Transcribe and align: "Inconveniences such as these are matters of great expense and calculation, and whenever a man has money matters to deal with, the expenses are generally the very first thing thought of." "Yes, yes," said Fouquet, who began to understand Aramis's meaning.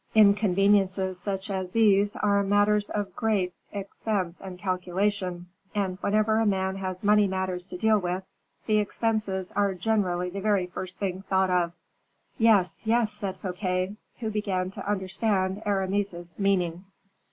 "Inconveniences 0.15 1.19
such 1.19 1.51
as 1.51 1.69
these 1.69 2.15
are 2.15 2.41
matters 2.41 2.89
of 2.89 3.15
great 3.15 3.53
expense 3.71 4.41
and 4.41 4.57
calculation, 4.57 5.45
and 5.75 5.99
whenever 6.01 6.39
a 6.39 6.45
man 6.47 6.75
has 6.77 7.03
money 7.03 7.27
matters 7.27 7.67
to 7.67 7.77
deal 7.77 7.99
with, 7.99 8.23
the 8.65 8.79
expenses 8.79 9.51
are 9.51 9.75
generally 9.75 10.31
the 10.31 10.41
very 10.41 10.65
first 10.65 10.97
thing 10.97 11.21
thought 11.29 11.51
of." 11.51 11.73
"Yes, 12.39 12.81
yes," 12.83 13.11
said 13.13 13.37
Fouquet, 13.37 13.95
who 14.21 14.31
began 14.31 14.71
to 14.71 14.89
understand 14.89 15.61
Aramis's 15.67 16.33
meaning. 16.39 16.83